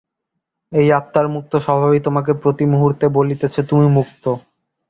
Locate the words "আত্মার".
0.91-1.27